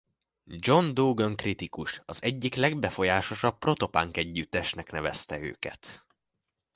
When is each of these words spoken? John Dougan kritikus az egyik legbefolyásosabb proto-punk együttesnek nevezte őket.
John 0.47 0.93
Dougan 0.93 1.35
kritikus 1.35 2.01
az 2.05 2.23
egyik 2.23 2.55
legbefolyásosabb 2.55 3.57
proto-punk 3.59 4.17
együttesnek 4.17 4.91
nevezte 4.91 5.39
őket. 5.39 6.05